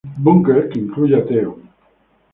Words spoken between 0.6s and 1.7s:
que incluye a Theo.